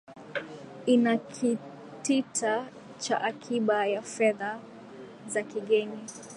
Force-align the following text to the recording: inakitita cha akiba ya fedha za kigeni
inakitita 0.85 2.67
cha 2.99 3.21
akiba 3.21 3.85
ya 3.87 4.01
fedha 4.01 4.59
za 5.27 5.43
kigeni 5.43 5.99